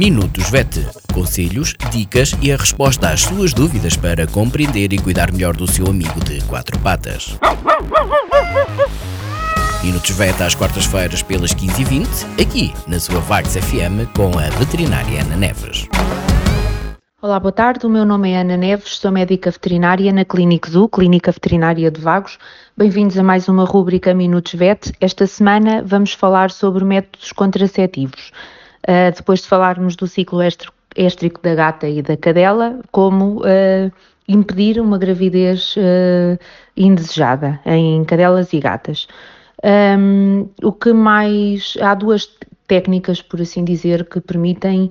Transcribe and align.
Minutos 0.00 0.48
VET. 0.48 0.88
Conselhos, 1.12 1.74
dicas 1.90 2.34
e 2.40 2.50
a 2.50 2.56
resposta 2.56 3.10
às 3.10 3.20
suas 3.20 3.52
dúvidas 3.52 3.98
para 3.98 4.26
compreender 4.26 4.94
e 4.94 4.98
cuidar 4.98 5.30
melhor 5.30 5.54
do 5.54 5.70
seu 5.70 5.86
amigo 5.88 6.24
de 6.24 6.42
quatro 6.44 6.78
patas. 6.78 7.38
Minutos 9.84 10.10
VET 10.12 10.42
às 10.42 10.54
quartas-feiras 10.54 11.22
pelas 11.22 11.52
15h20, 11.52 12.40
aqui 12.40 12.72
na 12.88 12.98
sua 12.98 13.20
Vagos 13.20 13.54
FM 13.54 14.08
com 14.16 14.38
a 14.38 14.48
veterinária 14.58 15.20
Ana 15.20 15.36
Neves. 15.36 15.86
Olá, 17.20 17.38
boa 17.38 17.52
tarde. 17.52 17.84
O 17.84 17.90
meu 17.90 18.06
nome 18.06 18.30
é 18.30 18.40
Ana 18.40 18.56
Neves, 18.56 18.96
sou 18.96 19.12
médica 19.12 19.50
veterinária 19.50 20.10
na 20.14 20.24
Clínica 20.24 20.70
Zoo, 20.70 20.88
Clínica 20.88 21.30
Veterinária 21.30 21.90
de 21.90 22.00
Vagos. 22.00 22.38
Bem-vindos 22.74 23.18
a 23.18 23.22
mais 23.22 23.50
uma 23.50 23.66
rúbrica 23.66 24.14
Minutos 24.14 24.54
VET. 24.54 24.94
Esta 24.98 25.26
semana 25.26 25.82
vamos 25.84 26.14
falar 26.14 26.50
sobre 26.50 26.86
métodos 26.86 27.32
contraceptivos. 27.32 28.32
Uh, 28.90 29.14
depois 29.14 29.42
de 29.42 29.46
falarmos 29.46 29.94
do 29.94 30.08
ciclo 30.08 30.40
éstrico 30.96 31.40
da 31.40 31.54
gata 31.54 31.88
e 31.88 32.02
da 32.02 32.16
cadela, 32.16 32.80
como 32.90 33.36
uh, 33.36 33.92
impedir 34.26 34.80
uma 34.80 34.98
gravidez 34.98 35.76
uh, 35.76 36.36
indesejada 36.76 37.60
em 37.64 38.02
cadelas 38.02 38.52
e 38.52 38.58
gatas. 38.58 39.06
Um, 39.62 40.48
o 40.60 40.72
que 40.72 40.92
mais. 40.92 41.76
Há 41.80 41.94
duas 41.94 42.28
técnicas, 42.66 43.22
por 43.22 43.40
assim 43.40 43.64
dizer, 43.64 44.08
que 44.08 44.20
permitem 44.20 44.90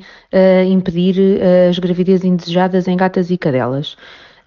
impedir 0.70 1.42
as 1.70 1.80
gravidezes 1.80 2.26
indesejadas 2.26 2.90
em 2.90 2.98
gatas 2.98 3.32
e 3.32 3.38
cadelas 3.38 3.96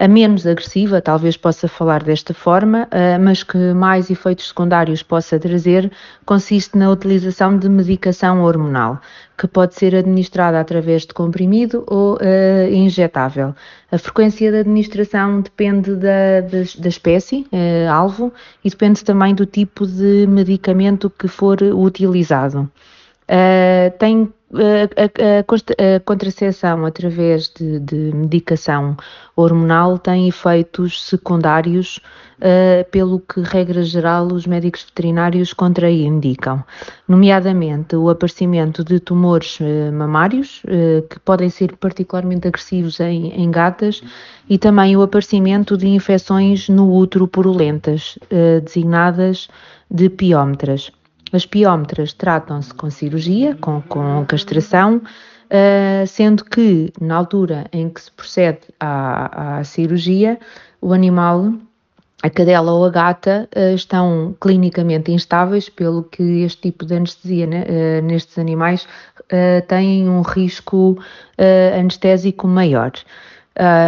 a 0.03 0.09
menos 0.09 0.45
agressiva, 0.49 1.01
talvez 1.01 1.37
possa 1.37 1.69
falar 1.69 2.03
desta 2.03 2.35
forma, 2.35 2.89
eh, 2.91 3.17
mas 3.19 3.45
que 3.45 3.73
mais 3.73 4.11
efeitos 4.11 4.49
secundários 4.49 5.01
possa 5.01 5.39
trazer, 5.39 5.93
consiste 6.27 6.77
na 6.77 6.91
utilização 6.91 7.57
de 7.57 7.69
medicação 7.69 8.43
hormonal, 8.43 9.01
que 9.39 9.47
pode 9.47 9.77
ser 9.77 9.95
administrada 9.95 10.59
através 10.59 11.03
de 11.03 11.15
comprimido 11.15 11.85
ou 11.87 12.17
uh, 12.17 12.73
injetável. 12.73 13.55
A 13.93 13.99
frequência 13.99 14.51
de 14.51 14.59
administração 14.59 15.41
depende 15.41 15.95
da, 15.95 16.41
da, 16.41 16.65
da 16.79 16.89
espécie, 16.89 17.47
uh, 17.53 17.89
alvo, 17.89 18.33
e 18.65 18.71
depende 18.71 19.05
também 19.05 19.37
do 19.37 19.47
tipo 19.47 19.87
de 19.87 20.27
medicamento 20.27 21.09
que 21.09 21.29
for 21.29 21.63
utilizado. 21.63 22.69
Uh, 23.29 23.97
tem 24.01 24.33
a, 24.55 24.85
a, 25.03 25.97
a, 25.97 26.01
contracepção 26.01 26.85
através 26.85 27.49
de, 27.49 27.81
de, 27.81 28.13
medicação 28.15 28.97
hormonal 29.35 29.99
tem 29.99 30.29
efeitos 30.29 31.03
secundários, 31.03 31.99
uh, 32.39 32.89
pelo 32.91 33.19
que, 33.21 33.41
regra 33.41 33.83
geral, 33.83 34.27
os 34.27 34.47
médicos 34.47 34.85
veterinários 34.85 35.55
contraindicam, 35.55 36.63
nomeadamente 37.09 37.97
o 37.97 38.11
aparecimento 38.11 38.85
de 38.85 39.01
tumores 39.01 39.59
uh, 39.61 39.93
mamários, 39.93 40.63
uh, 40.65 41.03
que 41.09 41.19
podem 41.21 41.49
ser 41.49 41.75
particularmente 41.77 42.47
agressivos 42.47 43.01
em, 43.01 43.33
em, 43.33 43.51
gatas, 43.51 44.03
e 44.51 44.59
também 44.59 44.95
o 44.97 45.03
aparecimento 45.03 45.79
de 45.79 45.89
infecções 45.89 46.69
no 46.69 46.95
útero 46.95 47.27
purulentas, 47.27 48.19
designadas 48.65 49.49
de 49.91 50.11
piómetras. 50.11 50.93
As 51.33 51.47
piómetras 51.47 52.13
tratam-se 52.13 52.75
com 52.75 52.91
cirurgia, 52.91 53.57
com, 53.59 53.81
com 53.83 54.25
castração, 54.27 54.97
uh, 54.97 56.07
sendo 56.07 56.45
que 56.45 56.93
na 57.01 57.17
altura 57.17 57.65
em 57.73 57.89
que 57.89 58.03
se 58.03 58.11
procede 58.11 58.61
à, 58.79 59.59
à 59.59 59.65
cirurgia, 59.65 60.39
o 60.79 60.93
animal, 60.93 61.55
a 62.23 62.29
cadela 62.29 62.73
ou 62.73 62.85
a 62.85 62.91
gata, 62.91 63.49
uh, 63.57 63.75
estão 63.75 64.37
clinicamente 64.39 65.11
instáveis, 65.11 65.71
pelo 65.71 66.03
que 66.03 66.43
este 66.43 66.71
tipo 66.71 66.85
de 66.85 66.97
anestesia 66.97 67.47
né, 67.47 67.65
uh, 67.65 68.05
nestes 68.05 68.39
animais 68.39 68.87
tem 69.67 70.07
um 70.11 70.21
risco 70.21 70.99
anestésico 71.79 72.47
maior. 72.47 72.93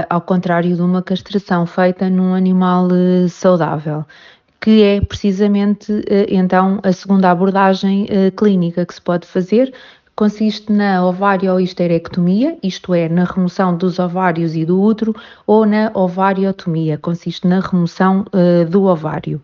ao 0.08 0.22
contrário 0.22 0.74
de 0.74 0.80
uma 0.80 1.02
castração 1.02 1.66
feita 1.66 2.08
num 2.08 2.32
animal 2.32 2.88
saudável 3.28 4.06
que 4.64 4.82
é 4.82 4.98
precisamente 4.98 5.92
eh, 6.08 6.24
então 6.30 6.80
a 6.82 6.90
segunda 6.90 7.30
abordagem 7.30 8.06
eh, 8.08 8.30
clínica 8.30 8.86
que 8.86 8.94
se 8.94 9.02
pode 9.02 9.26
fazer, 9.26 9.74
consiste 10.16 10.72
na 10.72 11.04
ovariohisterectomia, 11.06 12.56
isto 12.62 12.94
é, 12.94 13.06
na 13.06 13.24
remoção 13.24 13.76
dos 13.76 13.98
ovários 13.98 14.56
e 14.56 14.64
do 14.64 14.80
útero, 14.80 15.14
ou 15.46 15.66
na 15.66 15.90
ovariotomia, 15.92 16.96
consiste 16.96 17.46
na 17.46 17.60
remoção 17.60 18.24
uh, 18.32 18.64
do 18.64 18.84
ovário. 18.84 19.42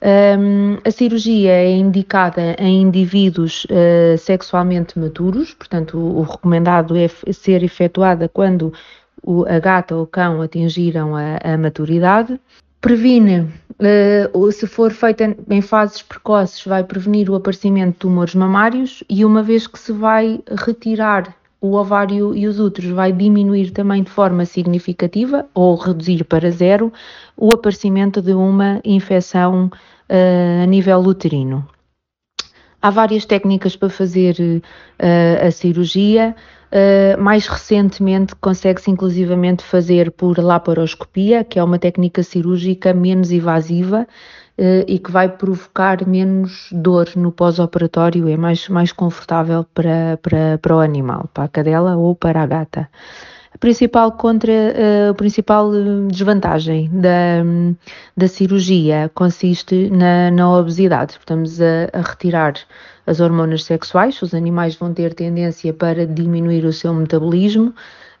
Um, 0.00 0.78
a 0.84 0.90
cirurgia 0.92 1.50
é 1.50 1.70
indicada 1.70 2.54
em 2.56 2.82
indivíduos 2.82 3.64
uh, 3.64 4.16
sexualmente 4.16 4.96
maturos, 4.96 5.54
portanto, 5.54 5.98
o, 5.98 6.20
o, 6.20 6.22
recomendado 6.22 6.96
é 6.96 7.08
ser 7.32 7.64
efetuada 7.64 8.28
quando 8.28 8.72
o, 9.24 9.44
a 9.44 9.58
gata 9.58 9.96
ou 9.96 10.04
o 10.04 10.06
cão 10.06 10.40
atingiram 10.40 11.16
a, 11.16 11.38
a 11.42 11.58
maturidade 11.58 12.38
previne, 12.82 13.48
uh, 13.80 14.52
se 14.52 14.66
for 14.66 14.90
feita 14.90 15.34
em 15.48 15.62
fases 15.62 16.02
precoces, 16.02 16.66
vai 16.66 16.84
prevenir 16.84 17.30
o 17.30 17.36
aparecimento 17.36 17.92
de 17.92 17.98
tumores 17.98 18.34
mamários 18.34 19.02
e 19.08 19.24
uma 19.24 19.42
vez 19.42 19.66
que 19.66 19.78
se 19.78 19.92
vai 19.92 20.40
retirar 20.66 21.34
o 21.60 21.74
ovário 21.76 22.34
e 22.34 22.48
os 22.48 22.58
úteros, 22.58 22.90
vai 22.90 23.12
diminuir 23.12 23.70
também 23.70 24.02
de 24.02 24.10
forma 24.10 24.44
significativa 24.44 25.46
ou 25.54 25.76
reduzir 25.76 26.24
para 26.24 26.50
zero 26.50 26.92
o 27.36 27.54
aparecimento 27.54 28.20
de 28.20 28.32
uma 28.32 28.80
infecção 28.84 29.66
uh, 29.66 30.62
a 30.64 30.66
nível 30.66 30.98
uterino. 30.98 31.64
Há 32.82 32.90
várias 32.90 33.24
técnicas 33.24 33.76
para 33.76 33.88
fazer 33.88 34.34
uh, 34.40 35.46
a 35.46 35.52
cirurgia. 35.52 36.34
Uh, 36.72 37.20
mais 37.20 37.46
recentemente 37.46 38.34
consegue-se 38.36 38.90
inclusivamente 38.90 39.62
fazer 39.62 40.10
por 40.10 40.38
laparoscopia, 40.38 41.44
que 41.44 41.58
é 41.58 41.62
uma 41.62 41.78
técnica 41.78 42.22
cirúrgica 42.22 42.94
menos 42.94 43.30
invasiva 43.30 44.06
uh, 44.56 44.84
e 44.88 44.98
que 44.98 45.10
vai 45.10 45.28
provocar 45.28 46.06
menos 46.08 46.70
dor 46.72 47.10
no 47.14 47.30
pós-operatório, 47.30 48.26
é 48.26 48.38
mais, 48.38 48.70
mais 48.70 48.90
confortável 48.90 49.66
para, 49.74 50.16
para, 50.22 50.56
para 50.62 50.76
o 50.76 50.80
animal, 50.80 51.28
para 51.34 51.44
a 51.44 51.48
cadela 51.48 51.94
ou 51.94 52.14
para 52.14 52.42
a 52.42 52.46
gata. 52.46 52.88
Principal, 53.62 54.10
contra, 54.10 54.52
a 55.10 55.14
principal 55.14 55.70
desvantagem 56.10 56.90
da, 56.92 57.44
da 58.16 58.26
cirurgia 58.26 59.08
consiste 59.14 59.88
na, 59.88 60.32
na 60.32 60.58
obesidade. 60.58 61.12
Estamos 61.16 61.60
a, 61.60 61.88
a 61.92 62.00
retirar 62.00 62.54
as 63.06 63.20
hormonas 63.20 63.62
sexuais, 63.62 64.20
os 64.20 64.34
animais 64.34 64.74
vão 64.74 64.92
ter 64.92 65.14
tendência 65.14 65.72
para 65.72 66.04
diminuir 66.04 66.64
o 66.64 66.72
seu 66.72 66.92
metabolismo 66.92 67.72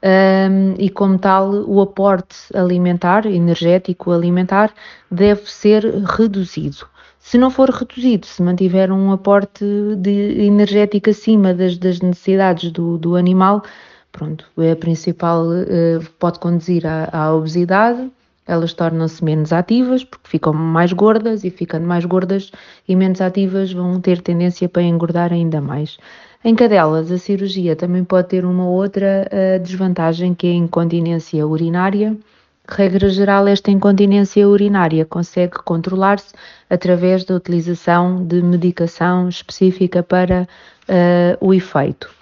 um, 0.04 0.74
e, 0.78 0.88
como 0.88 1.18
tal, 1.18 1.50
o 1.68 1.80
aporte 1.80 2.36
alimentar, 2.54 3.26
energético 3.26 4.12
alimentar, 4.12 4.72
deve 5.10 5.50
ser 5.50 5.84
reduzido. 6.04 6.86
Se 7.18 7.36
não 7.36 7.50
for 7.50 7.68
reduzido, 7.68 8.26
se 8.26 8.40
mantiver 8.42 8.92
um 8.92 9.10
aporte 9.10 9.64
de 9.96 10.44
energético 10.44 11.10
acima 11.10 11.52
das, 11.52 11.78
das 11.78 12.00
necessidades 12.00 12.70
do, 12.70 12.96
do, 12.96 13.16
animal, 13.16 13.64
pronto, 14.12 14.46
é 14.58 14.72
a 14.72 14.76
principal, 14.76 15.46
uh, 15.46 16.10
pode 16.18 16.38
conduzir 16.38 16.86
à, 16.86 17.08
à 17.12 17.34
obesidade 17.34 18.10
elas 18.46 18.72
tornam-se 18.72 19.24
menos 19.24 19.52
ativas 19.52 20.04
porque 20.04 20.28
ficam 20.28 20.52
mais 20.52 20.92
gordas 20.92 21.44
e 21.44 21.50
ficando 21.50 21.86
mais 21.86 22.04
gordas 22.04 22.50
e 22.88 22.96
menos 22.96 23.20
ativas 23.20 23.72
vão 23.72 24.00
ter 24.00 24.20
tendência 24.20 24.68
para 24.68 24.82
engordar 24.82 25.32
ainda 25.32 25.60
mais. 25.60 25.98
Em 26.44 26.54
cadelas, 26.54 27.10
a 27.12 27.18
cirurgia 27.18 27.76
também 27.76 28.02
pode 28.02 28.28
ter 28.28 28.44
uma 28.44 28.66
outra 28.66 29.28
uh, 29.30 29.62
desvantagem 29.62 30.34
que 30.34 30.48
é 30.48 30.50
a 30.50 30.54
incontinência 30.54 31.46
urinária. 31.46 32.16
Regra 32.68 33.08
geral, 33.08 33.46
esta 33.46 33.70
incontinência 33.70 34.48
urinária 34.48 35.04
consegue 35.04 35.58
controlar-se 35.64 36.32
através 36.68 37.24
da 37.24 37.36
utilização 37.36 38.24
de 38.24 38.42
medicação 38.42 39.28
específica 39.28 40.02
para 40.02 40.48
uh, 40.88 41.46
o 41.46 41.54
efeito. 41.54 42.21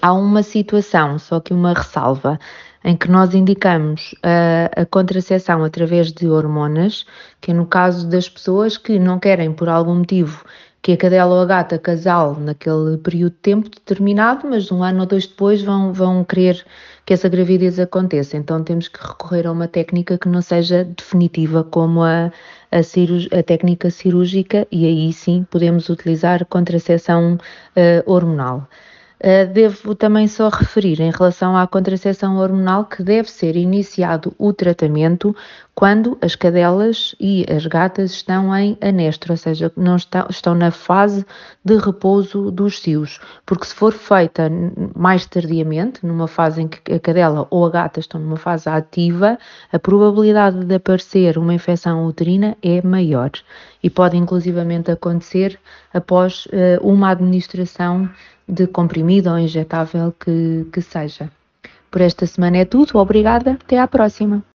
Há 0.00 0.12
uma 0.12 0.42
situação, 0.42 1.18
só 1.18 1.38
que 1.38 1.52
uma 1.52 1.74
ressalva 1.74 2.38
em 2.84 2.96
que 2.96 3.10
nós 3.10 3.34
indicamos 3.34 4.14
a, 4.22 4.82
a 4.82 4.86
contracepção 4.86 5.62
através 5.64 6.12
de 6.12 6.26
hormonas, 6.28 7.04
que 7.40 7.50
é 7.50 7.54
no 7.54 7.66
caso 7.66 8.08
das 8.08 8.28
pessoas 8.28 8.78
que 8.78 8.98
não 8.98 9.18
querem, 9.18 9.52
por 9.52 9.68
algum 9.68 9.96
motivo, 9.96 10.44
que 10.80 10.92
a 10.92 10.96
cadela 10.96 11.34
ou 11.34 11.40
a 11.40 11.46
gata 11.46 11.78
casal 11.78 12.36
naquele 12.40 12.96
período 12.98 13.34
de 13.34 13.38
tempo 13.38 13.68
determinado, 13.68 14.48
mas 14.48 14.72
um 14.72 14.82
ano 14.82 15.00
ou 15.00 15.06
dois 15.06 15.26
depois 15.26 15.62
vão, 15.62 15.92
vão 15.92 16.24
querer 16.24 16.64
que 17.06 17.12
essa 17.14 17.28
gravidez 17.28 17.78
aconteça. 17.78 18.36
Então 18.36 18.64
temos 18.64 18.88
que 18.88 18.98
recorrer 19.00 19.46
a 19.46 19.52
uma 19.52 19.68
técnica 19.68 20.18
que 20.18 20.28
não 20.28 20.42
seja 20.42 20.84
definitiva, 20.84 21.62
como 21.62 22.02
a, 22.02 22.32
a, 22.72 23.38
a 23.38 23.42
técnica 23.44 23.90
cirúrgica, 23.90 24.66
e 24.72 24.86
aí 24.86 25.12
sim 25.12 25.46
podemos 25.48 25.88
utilizar 25.88 26.44
contracepção 26.46 27.34
uh, 27.34 28.10
hormonal. 28.12 28.66
Uh, 29.22 29.46
devo 29.52 29.94
também 29.94 30.26
só 30.26 30.48
referir 30.48 31.00
em 31.00 31.12
relação 31.12 31.56
à 31.56 31.64
contracepção 31.64 32.38
hormonal 32.38 32.86
que 32.86 33.04
deve 33.04 33.30
ser 33.30 33.54
iniciado 33.54 34.34
o 34.36 34.52
tratamento 34.52 35.32
quando 35.76 36.18
as 36.20 36.34
cadelas 36.34 37.14
e 37.20 37.46
as 37.48 37.64
gatas 37.64 38.10
estão 38.10 38.52
em 38.56 38.76
anestro, 38.80 39.32
ou 39.32 39.36
seja, 39.36 39.72
não 39.76 39.94
estão 39.96 40.56
na 40.56 40.72
fase 40.72 41.24
de 41.64 41.76
repouso 41.76 42.50
dos 42.50 42.80
cios, 42.80 43.20
porque 43.46 43.64
se 43.64 43.74
for 43.74 43.92
feita 43.92 44.50
mais 44.94 45.24
tardiamente, 45.24 46.04
numa 46.04 46.26
fase 46.26 46.62
em 46.62 46.66
que 46.66 46.92
a 46.92 46.98
cadela 46.98 47.46
ou 47.48 47.64
a 47.64 47.70
gata 47.70 48.00
estão 48.00 48.20
numa 48.20 48.36
fase 48.36 48.68
ativa, 48.68 49.38
a 49.72 49.78
probabilidade 49.78 50.64
de 50.64 50.74
aparecer 50.74 51.38
uma 51.38 51.54
infecção 51.54 52.04
uterina 52.06 52.56
é 52.60 52.82
maior 52.82 53.30
e 53.82 53.90
pode 53.90 54.16
inclusivamente 54.16 54.90
acontecer 54.90 55.58
após 55.92 56.46
uh, 56.46 56.50
uma 56.82 57.10
administração 57.10 58.08
de 58.48 58.66
comprimido 58.66 59.30
ou 59.30 59.38
injetável 59.38 60.12
que, 60.18 60.66
que 60.72 60.80
seja. 60.80 61.30
Por 61.90 62.00
esta 62.00 62.26
semana 62.26 62.58
é 62.58 62.64
tudo, 62.64 62.98
obrigada, 62.98 63.52
até 63.52 63.78
à 63.78 63.86
próxima. 63.86 64.42